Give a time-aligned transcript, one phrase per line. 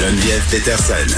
[0.00, 1.14] Geneviève Peterson.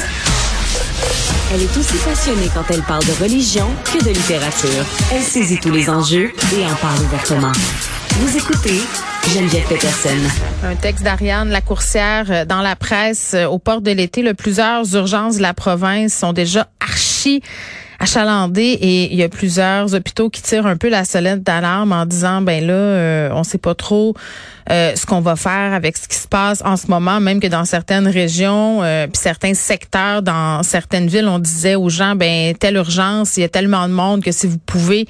[1.55, 4.85] Elle est aussi passionnée quand elle parle de religion que de littérature.
[5.13, 7.53] Elle saisit tous les enjeux et en parle ouvertement.
[8.11, 8.81] Vous écoutez
[9.33, 10.19] Geneviève Peterson.
[10.65, 14.21] Un texte d'Ariane Lacourcière euh, dans la presse euh, au port de l'été.
[14.21, 17.41] Le plusieurs urgences de la province sont déjà archi
[18.03, 22.05] achalandées et il y a plusieurs hôpitaux qui tirent un peu la sonnette d'alarme en
[22.05, 24.15] disant ben là euh, on sait pas trop
[24.71, 27.47] euh, ce qu'on va faire avec ce qui se passe en ce moment même que
[27.47, 32.55] dans certaines régions euh, puis certains secteurs dans certaines villes on disait aux gens ben
[32.57, 35.07] telle urgence il y a tellement de monde que si vous pouvez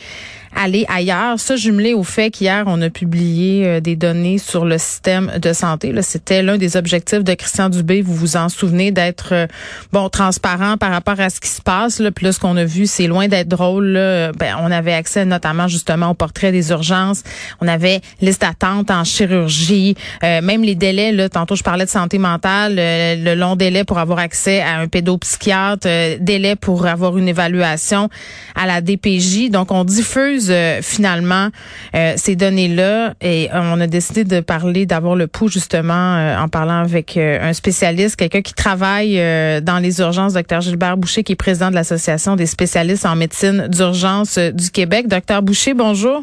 [0.55, 1.39] aller ailleurs.
[1.39, 5.53] Ça, jumelé au fait qu'hier, on a publié euh, des données sur le système de
[5.53, 5.93] santé.
[6.03, 8.03] C'était l'un des objectifs de Christian Dubé.
[8.03, 9.47] Vous vous en souvenez d'être euh,
[9.93, 12.01] bon transparent par rapport à ce qui se passe.
[12.01, 12.11] Là.
[12.11, 13.87] Puis là, ce qu'on a vu, c'est loin d'être drôle.
[13.87, 14.33] Là.
[14.33, 17.23] Ben, on avait accès notamment justement au portrait des urgences.
[17.61, 21.13] On avait liste d'attente en chirurgie, euh, même les délais.
[21.13, 24.89] Là, tantôt, je parlais de santé mentale, le long délai pour avoir accès à un
[24.89, 25.87] pédopsychiatre,
[26.21, 28.09] délai pour avoir une évaluation
[28.55, 29.51] à la DPJ.
[29.51, 31.49] Donc, on diffuse euh, finalement
[31.95, 36.49] euh, ces données-là et on a décidé de parler, d'avoir le pouls justement euh, en
[36.49, 39.17] parlant avec un spécialiste, quelqu'un qui travaille
[39.63, 43.69] dans les urgences, docteur Gilbert Boucher, qui est président de l'Association des spécialistes en médecine
[43.69, 45.09] d'urgence du Québec.
[45.09, 46.23] Docteur Boucher, bonjour.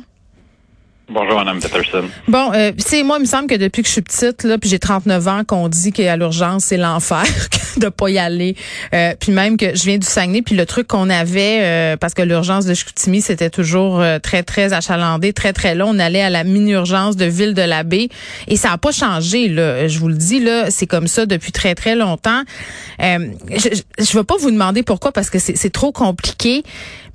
[1.12, 2.04] Bonjour, Mme Peterson.
[2.28, 4.70] Bon, euh, c'est moi, il me semble que depuis que je suis petite, là, puis
[4.70, 7.24] j'ai 39 ans, qu'on dit qu'à l'urgence, c'est l'enfer
[7.80, 8.56] de pas y aller.
[8.94, 12.14] Euh, puis même que je viens du Saguenay, puis le truc qu'on avait, euh, parce
[12.14, 15.90] que l'urgence de Chicoutimi, c'était toujours euh, très, très achalandé, très, très long.
[15.90, 18.10] On allait à la mini-urgence de Ville-de-l'Abbé.
[18.48, 19.88] Et ça a pas changé, là.
[19.88, 22.44] Je vous le dis, là, c'est comme ça depuis très, très longtemps.
[23.00, 26.64] je ne vais pas vous demander pourquoi, parce que c'est trop compliqué.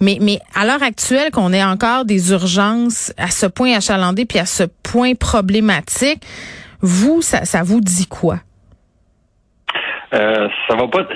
[0.00, 4.38] Mais, mais à l'heure actuelle, qu'on ait encore des urgences à ce point achalandé puis
[4.38, 6.22] à ce point problématique,
[6.80, 8.40] vous, ça, ça vous dit quoi?
[10.14, 11.06] Euh, ça va pas,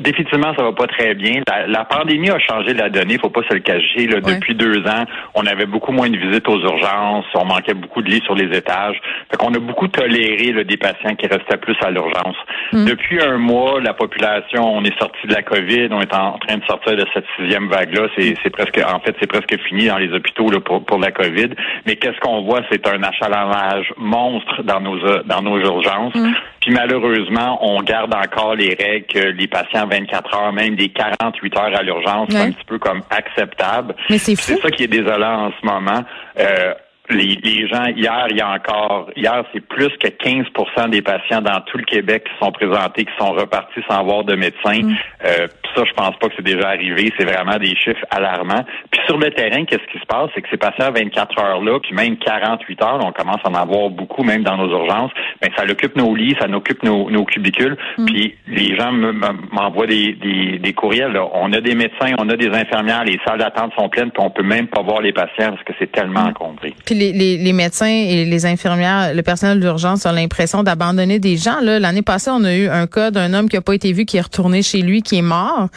[0.00, 1.42] définitivement, ça va pas très bien.
[1.68, 4.06] La, pandémie a changé la donnée, faut pas se le cacher.
[4.06, 8.02] Là, Depuis deux ans, on avait beaucoup moins de visites aux urgences, on manquait beaucoup
[8.02, 9.00] de lits sur les étages.
[9.30, 12.36] Fait qu'on a beaucoup toléré là, des patients qui restaient plus à l'urgence.
[12.72, 12.84] Hmm.
[12.84, 16.56] Depuis un mois, la population, on est sorti de la COVID, on est en train
[16.56, 18.08] de sortir de cette sixième vague-là.
[18.16, 21.50] C'est presque, en fait, c'est presque fini dans les hôpitaux là, pour, pour la COVID.
[21.86, 26.14] Mais qu'est-ce qu'on voit, c'est un achalandage monstre dans nos dans nos urgences.
[26.14, 26.32] Hmm.
[26.68, 31.56] Puis malheureusement, on garde encore les règles que les patients 24 heures, même des 48
[31.56, 33.96] heures à l'urgence, c'est un petit peu comme acceptable.
[34.10, 36.04] Mais c'est ça qui est désolant en ce moment.
[36.38, 36.74] Euh,
[37.08, 41.58] les, gens, hier, il y a encore, hier, c'est plus que 15% des patients dans
[41.62, 44.82] tout le Québec qui sont présentés, qui sont repartis sans avoir de médecin.
[44.82, 44.96] Mm.
[45.24, 47.12] Euh, ça, je pense pas que c'est déjà arrivé.
[47.18, 48.64] C'est vraiment des chiffres alarmants.
[48.90, 50.30] Puis sur le terrain, qu'est-ce qui se passe?
[50.34, 53.90] C'est que ces patients 24 heures-là, puis même 48 heures, on commence à en avoir
[53.90, 57.76] beaucoup, même dans nos urgences, ben, ça occupe nos lits, ça occupe nos, nos cubicules.
[57.96, 58.04] Mm.
[58.06, 61.12] Puis les gens m'envoient des, des, des courriels.
[61.12, 61.28] Là.
[61.34, 64.30] On a des médecins, on a des infirmières, les salles d'attente sont pleines, puis on
[64.30, 66.28] peut même pas voir les patients parce que c'est tellement mm.
[66.28, 71.60] encombré les, médecins et les infirmières, le personnel d'urgence ont l'impression d'abandonner des gens.
[71.62, 74.16] L'année passée, on a eu un cas d'un homme qui n'a pas été vu, qui
[74.16, 75.67] est retourné chez lui, qui est mort.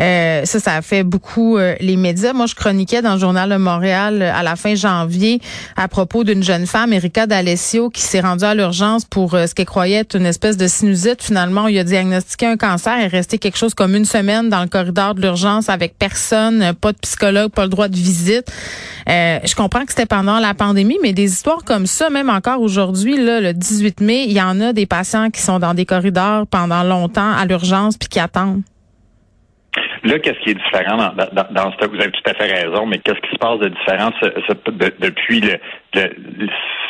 [0.00, 2.32] Euh, ça, ça a fait beaucoup euh, les médias.
[2.32, 5.40] Moi, je chroniquais dans le Journal de Montréal euh, à la fin janvier
[5.76, 9.66] à propos d'une jeune femme, Erika D'Alessio, qui s'est rendue à l'urgence pour ce qu'elle
[9.66, 11.22] croyait être une espèce de sinusite.
[11.22, 12.94] Finalement, il a diagnostiqué un cancer.
[12.98, 16.72] Elle est restée quelque chose comme une semaine dans le corridor de l'urgence avec personne,
[16.80, 18.50] pas de psychologue, pas le droit de visite.
[19.06, 23.22] je comprends que c'était pendant la pandémie, mais des histoires comme ça, même encore aujourd'hui,
[23.22, 26.46] là, le 18 mai, il y en a des patients qui sont dans des corridors
[26.46, 28.62] pendant longtemps à l'urgence puis qui attendent.
[30.04, 32.86] Là, qu'est-ce qui est différent dans, dans, dans ce Vous avez tout à fait raison,
[32.86, 34.10] mais qu'est-ce qui se passe de différent
[34.98, 35.58] depuis le,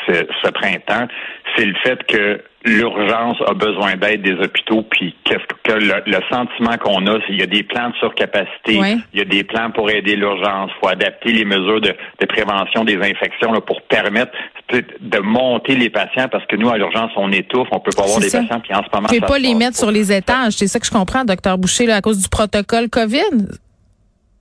[0.08, 1.08] ce, printemps?
[1.56, 6.78] C'est le fait que l'urgence a besoin d'aide des hôpitaux, puis qu'est-ce que le, sentiment
[6.78, 8.80] qu'on a, c'est qu'il y a des plans de surcapacité,
[9.12, 11.94] il y a des plans pour aider l'urgence, il faut adapter les mesures de,
[12.26, 14.32] prévention des infections là, pour permettre
[14.80, 18.20] de monter les patients parce que nous, à l'urgence, on étouffe, on peut pas avoir
[18.20, 19.08] des patients, qui en ce moment...
[19.12, 21.96] ne pas les mettre sur les étages, c'est ça que je comprends, docteur Boucher, là,
[21.96, 23.48] à cause du protocole COVID.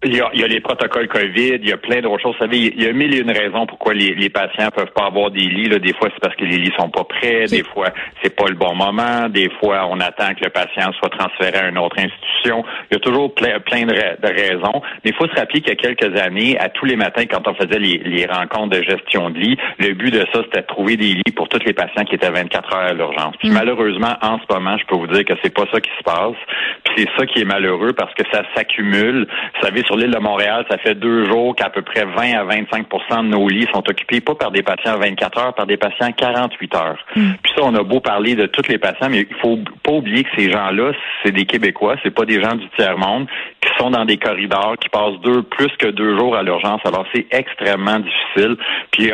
[0.03, 2.33] Il y, a, il y, a, les protocoles COVID, il y a plein d'autres choses.
[2.33, 5.06] Vous savez, il y a mille et une raisons pourquoi les, les patients peuvent pas
[5.06, 5.69] avoir des lits.
[5.69, 5.77] Là.
[5.77, 7.45] Des fois, c'est parce que les lits sont pas prêts.
[7.45, 7.89] Des fois,
[8.24, 9.30] c'est pas le bon moment.
[9.30, 12.65] Des fois, on attend que le patient soit transféré à une autre institution.
[12.89, 14.81] Il y a toujours plein, plein de, raisons.
[15.06, 17.47] Mais il faut se rappeler qu'il y a quelques années, à tous les matins, quand
[17.47, 20.68] on faisait les, les rencontres de gestion de lits, le but de ça, c'était de
[20.68, 23.36] trouver des lits pour tous les patients qui étaient 24 heures à l'urgence.
[23.38, 23.54] Puis mm.
[23.54, 26.38] malheureusement, en ce moment, je peux vous dire que c'est pas ça qui se passe.
[26.86, 29.27] Puis c'est ça qui est malheureux parce que ça s'accumule.
[29.56, 32.46] Vous savez, sur l'île de Montréal, ça fait deux jours qu'à peu près 20 à
[32.46, 36.14] 25% de nos lits sont occupés pas par des patients 24 heures, par des patients
[36.14, 37.06] 48 heures.
[37.14, 37.32] Hmm.
[37.44, 40.24] Puis ça, on a beau parler de tous les patients, mais il faut pas oublier
[40.24, 40.94] que ces gens-là,
[41.24, 43.28] c'est des Québécois, c'est pas des gens du tiers-monde
[43.60, 46.80] qui sont dans des corridors, qui passent deux plus que deux jours à l'urgence.
[46.86, 48.56] Alors c'est extrêmement difficile.
[48.92, 49.12] Puis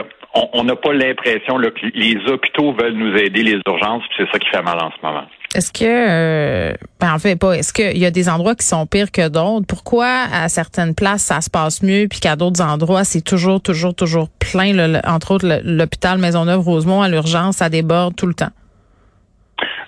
[0.54, 4.38] on n'a pas l'impression que les hôpitaux veulent nous aider, les urgences, puis c'est ça
[4.38, 5.26] qui fait mal en ce moment.
[5.58, 8.86] Est-ce que, euh, ben en fait pas, est-ce qu'il y a des endroits qui sont
[8.86, 9.66] pires que d'autres?
[9.66, 13.96] Pourquoi à certaines places ça se passe mieux, puis qu'à d'autres endroits c'est toujours, toujours,
[13.96, 18.52] toujours plein, entre autres l'hôpital Maisonneuve-Rosemont à l'urgence, ça déborde tout le temps?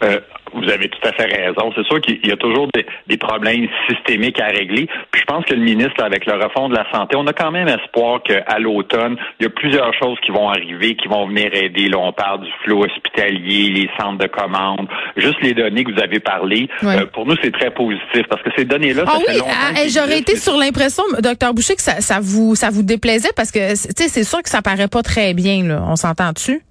[0.02, 0.20] Euh,
[0.54, 1.72] vous avez tout à fait raison.
[1.76, 2.68] C'est sûr qu'il y a toujours
[3.08, 4.88] des, problèmes systémiques à régler.
[5.12, 7.52] Puis je pense que le ministre, avec le refond de la santé, on a quand
[7.52, 11.54] même espoir qu'à l'automne, il y a plusieurs choses qui vont arriver, qui vont venir
[11.54, 11.90] aider.
[11.90, 14.88] Là, on parle du flot hospitalier, les centres de commande,
[15.18, 16.70] juste les données que vous avez parlé.
[16.84, 19.52] Euh, pour nous, c'est très positif parce que ces données-là, ah ça fait longtemps.
[19.76, 23.52] Ah, j'aurais été sur l'impression, docteur Boucher, que ça, ça vous ça vous déplaisait parce
[23.52, 25.64] que c'est sûr que ça paraît pas très bien.
[25.64, 25.84] Là.
[25.88, 26.62] On s'entend dessus?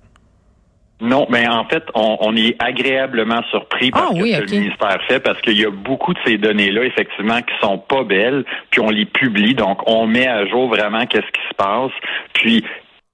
[1.01, 5.21] Non, mais en fait, on, est agréablement surpris par ah ce que le ministère fait
[5.21, 8.91] parce qu'il y a beaucoup de ces données-là, effectivement, qui sont pas belles, puis on
[8.91, 11.93] les publie, donc on met à jour vraiment qu'est-ce qui se passe.
[12.33, 12.65] Puis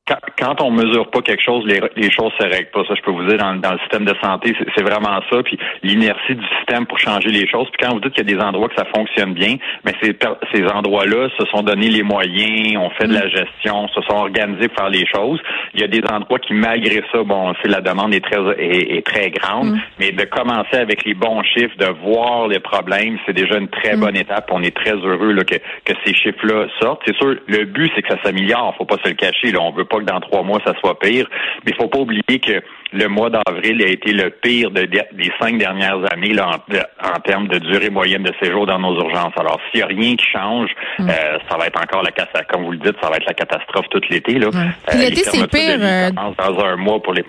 [0.06, 2.82] quand, on mesure pas quelque chose, les, les choses se règlent pas.
[2.86, 5.42] Ça, je peux vous dire, dans, le système de santé, c'est vraiment ça.
[5.42, 7.68] Puis l'inertie du système pour changer les choses.
[7.72, 10.14] Puis quand vous dites qu'il y a des endroits que ça fonctionne bien, mais ces,
[10.52, 13.30] ces endroits-là se sont donné les moyens, ont fait de la mm.
[13.30, 15.40] gestion, se sont organisés pour faire les choses.
[15.72, 19.06] Il y a des endroits qui, malgré ça, bon, c'est la demande est très est,
[19.06, 19.80] très grande, mm.
[19.98, 23.96] mais de commencer avec les bons chiffres, de voir les problèmes, c'est déjà une très
[23.96, 24.00] mm.
[24.00, 24.50] bonne étape.
[24.52, 27.00] On est très heureux là, que, que ces chiffres-là sortent.
[27.06, 28.74] C'est sûr, le but, c'est que ça s'améliore.
[28.76, 29.50] Faut pas se le cacher.
[29.50, 29.60] Là.
[29.62, 31.28] On veut pas que dans trois mois, ça soit pire.
[31.64, 32.62] Mais il faut pas oublier que
[32.92, 36.58] le mois d'avril a été le pire des cinq dernières années là,
[37.02, 39.32] en, termes de durée moyenne de séjour dans nos urgences.
[39.36, 41.08] Alors, s'il n'y a rien qui change, mm.
[41.08, 43.34] euh, ça va être encore la catastrophe, comme vous le dites, ça va être la
[43.34, 44.38] catastrophe tout l'été.
[44.38, 44.48] Là.
[44.48, 45.78] Euh, l'été, c'est pire.
[45.80, 47.24] Euh, dans un mois pour les.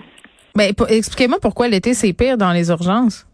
[0.54, 3.26] Ben, expliquez-moi pourquoi l'été, c'est pire dans les urgences.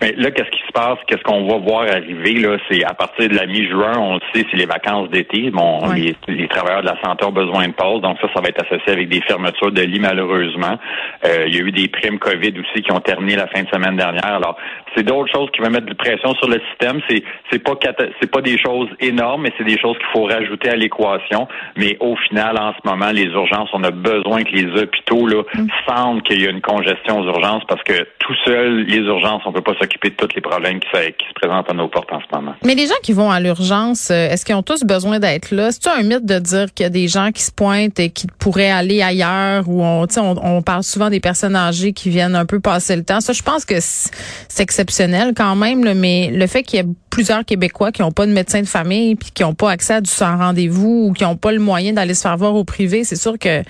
[0.00, 0.98] Mais là, qu'est-ce qui se passe?
[1.06, 2.34] Qu'est-ce qu'on va voir arriver?
[2.34, 5.50] Là, c'est à partir de la mi-juin, on le sait, c'est les vacances d'été.
[5.50, 8.48] Bon, les, les, travailleurs de la santé ont besoin de pause, donc ça, ça va
[8.48, 10.78] être associé avec des fermetures de lits, malheureusement.
[11.24, 13.68] Euh, il y a eu des primes COVID aussi qui ont terminé la fin de
[13.68, 14.24] semaine dernière.
[14.24, 14.56] Alors,
[14.94, 17.00] c'est d'autres choses qui vont mettre de pression sur le système.
[17.08, 17.74] C'est c'est pas
[18.20, 21.48] c'est pas des choses énormes, mais c'est des choses qu'il faut rajouter à l'équation.
[21.76, 25.42] Mais au final, en ce moment, les urgences, on a besoin que les hôpitaux là
[25.54, 25.66] mm.
[25.86, 29.52] sentent qu'il y a une congestion aux urgences parce que tout seul, les urgences, on
[29.52, 32.20] peut pas s'occuper de tous les problèmes qui, qui se présentent à nos portes en
[32.20, 32.54] ce moment.
[32.64, 35.70] Mais les gens qui vont à l'urgence, euh, est-ce qu'ils ont tous besoin d'être là?
[35.72, 38.26] C'est un mythe de dire qu'il y a des gens qui se pointent et qui
[38.38, 42.46] pourraient aller ailleurs ou on, on, on parle souvent des personnes âgées qui viennent un
[42.46, 43.20] peu passer le temps?
[43.20, 47.44] Ça, je pense que c'est exceptionnel quand même, mais le fait qu'il y ait plusieurs
[47.44, 50.10] Québécois qui n'ont pas de médecin de famille puis qui n'ont pas accès à du
[50.10, 53.16] sans rendez-vous ou qui n'ont pas le moyen d'aller se faire voir au privé, c'est
[53.16, 53.62] sûr que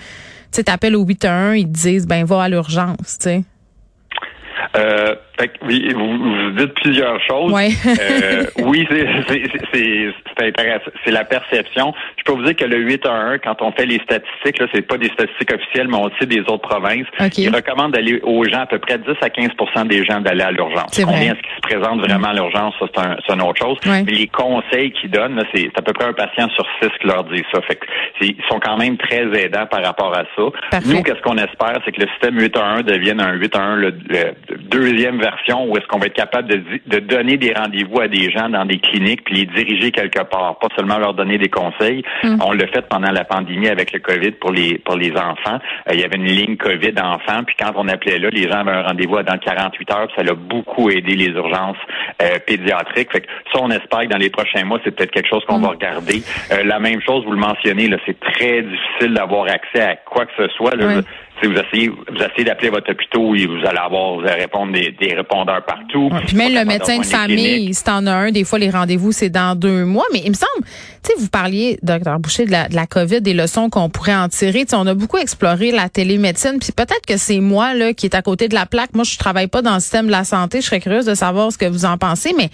[0.52, 3.42] tu appelles au 811, ils te disent ben va à l'urgence, tu sais.
[4.76, 5.14] Euh,
[5.62, 7.52] oui, vous, vous, dites plusieurs choses.
[8.00, 10.90] euh, oui, c'est intéressant.
[11.04, 11.92] C'est la perception.
[12.19, 14.66] Je peux vous dire que le 8 à 1, quand on fait les statistiques, là,
[14.72, 17.06] c'est pas des statistiques officielles, mais on sait des autres provinces.
[17.19, 17.42] Okay.
[17.42, 19.50] Ils recommandent d'aller aux gens, à peu près 10 à 15
[19.87, 21.00] des gens d'aller à l'urgence.
[21.04, 23.78] Combien est-ce qui se présente vraiment à l'urgence, ça, c'est un, une autre chose.
[23.87, 27.25] Mais les conseils qu'ils donnent, c'est à peu près un patient sur six qui leur
[27.25, 27.60] dit ça.
[27.62, 27.87] Fait que
[28.20, 30.81] ils sont quand même très aidants par rapport à ça.
[30.87, 33.62] Nous, qu'est-ce qu'on espère, c'est que le système 8 à 1 devienne un 8 à
[33.62, 38.00] 1, le, le deuxième version où est-ce qu'on va être capable de, donner des rendez-vous
[38.00, 41.38] à des gens dans des cliniques puis les diriger quelque part, pas seulement leur donner
[41.38, 42.02] des conseils.
[42.22, 42.37] Mm.
[42.44, 45.58] On l'a fait pendant la pandémie avec le COVID pour les pour les enfants.
[45.88, 48.60] Euh, il y avait une ligne COVID enfants, puis quand on appelait là, les gens
[48.60, 51.76] avaient un rendez-vous dans 48 heures, ça l'a beaucoup aidé les urgences
[52.22, 53.12] euh, pédiatriques.
[53.12, 55.58] Fait que ça, on espère que dans les prochains mois, c'est peut-être quelque chose qu'on
[55.58, 55.62] mm.
[55.62, 56.22] va regarder.
[56.52, 60.26] Euh, la même chose, vous le mentionnez, là, c'est très difficile d'avoir accès à quoi
[60.26, 60.75] que ce soit.
[60.76, 61.02] Là,
[61.47, 64.94] vous essayez, vous essayez d'appeler votre hôpital et vous allez avoir, vous allez répondre des,
[65.00, 66.11] des répondeurs partout.
[66.26, 69.30] puis même le médecin de famille, si t'en as un, des fois les rendez-vous c'est
[69.30, 70.04] dans deux mois.
[70.12, 70.64] Mais il me semble,
[71.02, 74.14] tu sais, vous parliez, docteur Boucher, de la, de la COVID, des leçons qu'on pourrait
[74.14, 74.64] en tirer.
[74.73, 76.59] on a beaucoup exploré la télémédecine.
[76.61, 78.94] Puis peut-être que c'est moi là qui est à côté de la plaque.
[78.94, 80.61] Moi, je travaille pas dans le système de la santé.
[80.61, 82.50] Je serais curieuse de savoir ce que vous en pensez, mais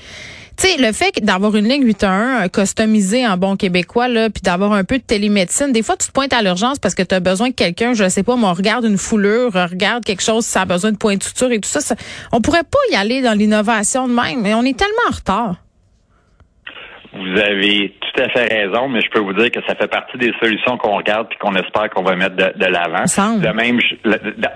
[0.57, 4.73] tu le fait d'avoir une ligne 811 euh, customisée en bon québécois, là, puis d'avoir
[4.73, 7.21] un peu de télémédecine, des fois, tu te pointes à l'urgence parce que tu as
[7.21, 10.63] besoin de quelqu'un, je sais pas, mais on regarde une foulure, regarde quelque chose, ça
[10.63, 11.95] a besoin de points de et tout ça,
[12.33, 15.65] on pourrait pas y aller dans l'innovation de même, mais on est tellement en retard.
[17.16, 20.16] Vous avez tout à fait raison, mais je peux vous dire que ça fait partie
[20.18, 23.04] des solutions qu'on regarde puis qu'on espère qu'on va mettre de, l'avant.
[23.04, 23.78] De même,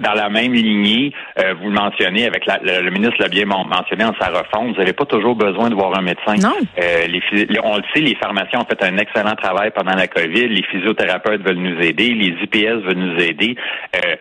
[0.01, 4.05] dans la même lignée, euh, vous le mentionnez avec la, le, ministre l'a bien mentionné
[4.05, 6.35] en sa refonte, vous n'avez pas toujours besoin de voir un médecin.
[6.37, 6.55] Non.
[6.79, 7.23] Euh, les,
[7.63, 10.49] on le sait, les pharmaciens ont fait un excellent travail pendant la COVID.
[10.49, 13.57] Les physiothérapeutes veulent nous aider, les IPS veulent nous aider.
[13.97, 14.17] Euh,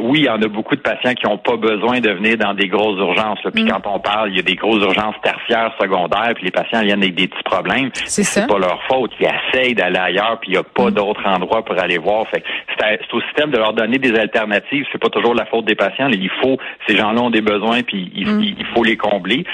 [0.00, 2.54] oui, il y en a beaucoup de patients qui n'ont pas besoin de venir dans
[2.54, 3.38] des grosses urgences.
[3.54, 3.68] Puis mm.
[3.68, 7.02] quand on parle, il y a des grosses urgences tertiaires, secondaires, puis les patients viennent
[7.02, 7.90] avec des petits problèmes.
[7.94, 9.12] C'est pas leur faute.
[9.20, 10.94] Ils essayent d'aller ailleurs, puis il n'y a pas mm.
[10.94, 12.26] d'autre endroit pour aller voir.
[12.28, 12.42] Fait
[12.78, 14.84] c'est au système de leur donner des alternatives.
[14.92, 16.08] C'est pas toujours la faute des patients.
[16.10, 18.42] Il faut, ces gens-là ont des besoins, puis il, mm.
[18.42, 19.44] il faut les combler.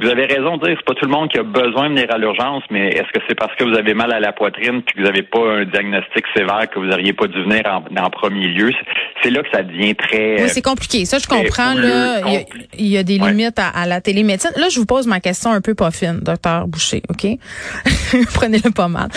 [0.00, 2.06] Vous avez raison de dire, c'est pas tout le monde qui a besoin de venir
[2.10, 4.94] à l'urgence, mais est-ce que c'est parce que vous avez mal à la poitrine puis
[4.94, 8.48] que vous n'avez pas un diagnostic sévère que vous n'auriez pas dû venir en, premier
[8.48, 8.72] lieu?
[9.22, 10.42] C'est là que ça devient très.
[10.42, 11.04] Oui, c'est compliqué.
[11.04, 11.74] Ça, je comprends.
[11.74, 12.20] Là,
[12.78, 14.52] il y, a, des limites à, la télémédecine.
[14.56, 17.26] Là, je vous pose ma question un peu pas fine, docteur Boucher, OK?
[18.34, 19.08] Prenez-le pas mal.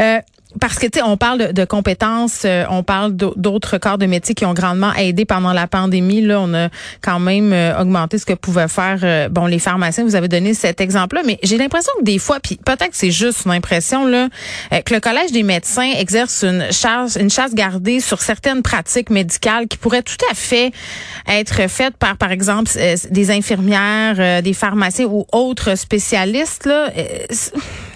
[0.00, 0.18] Euh,
[0.60, 4.34] parce que tu sais, on parle de, compétences, euh, on parle d'autres corps de métier
[4.34, 6.22] qui ont grandement aidé pendant la pandémie.
[6.22, 6.68] Là, on a
[7.02, 10.04] quand même euh, augmenté ce que pouvaient faire euh, bon les pharmaciens.
[10.04, 13.10] Vous avez donné cet exemple-là, mais j'ai l'impression que des fois, puis peut-être que c'est
[13.10, 14.28] juste une impression là,
[14.70, 19.68] que le collège des médecins exerce une charge, une chasse gardée sur certaines pratiques médicales
[19.68, 20.72] qui pourraient tout à fait
[21.26, 22.70] être faites par, par exemple,
[23.10, 26.64] des infirmières, des pharmaciens ou autres spécialistes.
[26.64, 26.90] Là,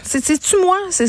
[0.03, 1.07] c'est tu moi, c'est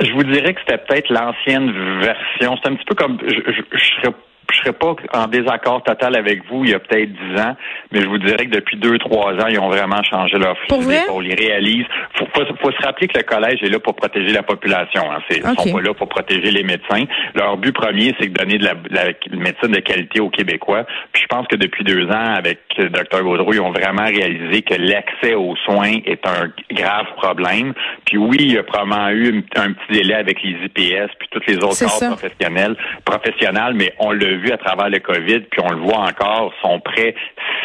[0.00, 2.56] je vous dirais que c'était peut-être l'ancienne version.
[2.62, 4.14] C'est un petit peu comme je, je, je serais
[4.54, 7.56] je serais pas en désaccord total avec vous il y a peut-être dix ans,
[7.92, 10.98] mais je vous dirais que depuis deux, trois ans, ils ont vraiment changé leur fusil
[11.10, 11.84] On les réalise.
[12.16, 15.02] Faut, faut, se rappeler que le collège est là pour protéger la population.
[15.10, 15.18] Hein.
[15.30, 17.04] Ils sont pas là pour protéger les médecins.
[17.34, 19.04] Leur but premier, c'est de donner de la, la,
[19.36, 20.84] médecine de qualité aux Québécois.
[21.12, 24.62] Puis je pense que depuis deux ans, avec le Dr Gaudreau, ils ont vraiment réalisé
[24.62, 27.74] que l'accès aux soins est un grave problème.
[28.06, 31.46] Puis oui, il y a probablement eu un petit délai avec les IPS puis toutes
[31.46, 35.70] les autres corps professionnels, professionnels, mais on l'a vu à travers le COVID, puis on
[35.70, 37.14] le voit encore, sont prêts,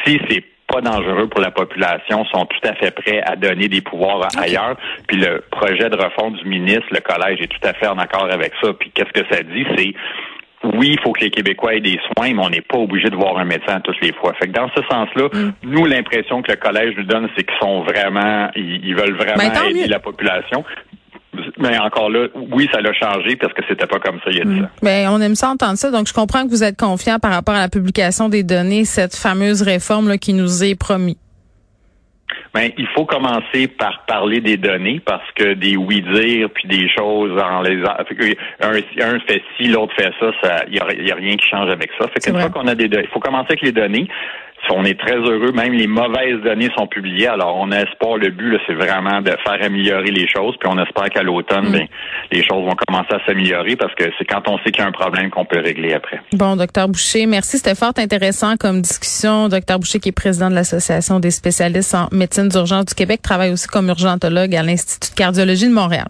[0.06, 3.82] si c'est pas dangereux pour la population, sont tout à fait prêts à donner des
[3.82, 4.78] pouvoirs ailleurs.
[5.08, 8.28] Puis le projet de refonte du ministre, le collège est tout à fait en accord
[8.32, 8.74] avec ça.
[8.74, 9.66] Puis qu'est-ce que ça dit?
[9.76, 9.94] C'est
[10.64, 13.16] oui, il faut que les Québécois aient des soins, mais on n'est pas obligé de
[13.16, 14.34] voir un médecin toutes les fois.
[14.34, 15.54] Fait que dans ce sens-là, mm.
[15.64, 19.70] nous, l'impression que le collège nous donne, c'est qu'ils sont vraiment, ils, veulent vraiment ben,
[19.70, 20.66] aider la population.
[21.60, 24.42] Mais encore là, oui, ça l'a changé parce que c'était pas comme ça il y
[24.42, 24.70] a mm.
[24.82, 25.92] Ben, on aime ça entendre ça.
[25.92, 29.16] Donc, je comprends que vous êtes confiant par rapport à la publication des données, cette
[29.16, 31.18] fameuse réforme là, qui nous est promis.
[32.54, 37.40] Ben, il faut commencer par parler des données parce que des oui-dire puis des choses
[37.40, 40.80] en les un, un fait ci, l'autre fait ça, il y
[41.12, 42.08] a, rien qui change avec ça.
[42.08, 44.08] Fait qu'une fois qu'on a des données, il faut commencer avec les données
[44.72, 45.52] on est très heureux.
[45.52, 47.28] Même les mauvaises données sont publiées.
[47.28, 50.56] Alors, on espère, le but, c'est vraiment de faire améliorer les choses.
[50.60, 51.72] Puis, on espère qu'à l'automne, mm.
[51.72, 51.88] ben,
[52.32, 54.88] les choses vont commencer à s'améliorer parce que c'est quand on sait qu'il y a
[54.88, 56.22] un problème qu'on peut régler après.
[56.34, 57.58] Bon, docteur Boucher, merci.
[57.58, 59.50] C'était fort intéressant comme discussion.
[59.50, 63.52] Docteur Boucher, qui est président de l'Association des spécialistes en médecine d'urgence du Québec, travaille
[63.52, 66.08] aussi comme urgentologue à l'Institut de cardiologie de Montréal.